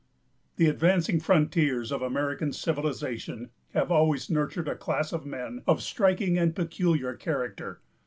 The 0.55 0.65
advancing 0.65 1.19
frontiers 1.19 1.91
of 1.91 2.01
American 2.01 2.53
civilization 2.53 3.51
have 3.75 3.91
always 3.91 4.31
nurtured 4.31 4.67
a 4.67 4.75
class 4.75 5.13
of 5.13 5.27
men 5.27 5.61
of 5.67 5.83
striking 5.83 6.39
and 6.39 6.55
peculiar 6.55 7.13
character. 7.13 7.81